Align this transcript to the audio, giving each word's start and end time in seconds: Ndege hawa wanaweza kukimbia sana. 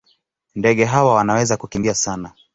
Ndege 0.55 0.85
hawa 0.85 1.13
wanaweza 1.15 1.57
kukimbia 1.57 1.95
sana. 1.95 2.31